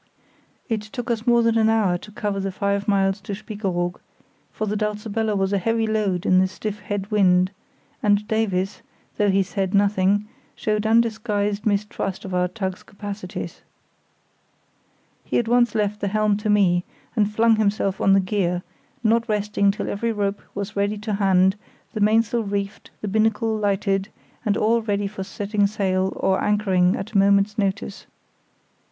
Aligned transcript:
It 0.67 0.81
took 0.81 1.11
us 1.11 1.27
more 1.27 1.43
than 1.43 1.59
an 1.59 1.69
hour 1.69 1.95
to 1.95 2.11
cover 2.11 2.39
the 2.39 2.51
five 2.51 2.87
miles 2.87 3.21
to 3.21 3.33
Spiekeroog, 3.35 3.99
for 4.51 4.65
the 4.65 4.75
Dulcibella 4.75 5.35
was 5.37 5.53
a 5.53 5.59
heavy 5.59 5.85
load 5.85 6.25
in 6.25 6.39
the 6.39 6.47
stiff 6.47 6.79
head 6.79 7.11
wind, 7.11 7.51
and 8.01 8.27
Davies, 8.27 8.81
though 9.17 9.29
he 9.29 9.43
said 9.43 9.75
nothing, 9.75 10.27
showed 10.55 10.87
undisguised 10.87 11.65
distrust 11.65 12.25
of 12.25 12.33
our 12.33 12.47
tug's 12.47 12.81
capacities. 12.81 13.61
He 15.23 15.37
at 15.37 15.47
once 15.47 15.75
left 15.75 15.99
the 16.01 16.07
helm 16.07 16.35
to 16.37 16.49
me 16.49 16.83
and 17.15 17.31
flung 17.31 17.57
himself 17.57 18.01
on 18.01 18.13
the 18.13 18.19
gear, 18.19 18.63
not 19.03 19.29
resting 19.29 19.69
till 19.69 19.87
every 19.87 20.11
rope 20.11 20.41
was 20.55 20.75
ready 20.75 20.97
to 20.97 21.13
hand, 21.13 21.55
the 21.93 21.99
mainsail 22.01 22.41
reefed, 22.41 22.89
the 23.01 23.07
binnacle 23.07 23.55
lighted, 23.55 24.09
and 24.47 24.57
all 24.57 24.81
ready 24.81 25.05
for 25.05 25.23
setting 25.23 25.67
sail 25.67 26.11
or 26.15 26.43
anchoring 26.43 26.95
at 26.95 27.11
a 27.11 27.17
moment's 27.19 27.59
notice. 27.59 28.07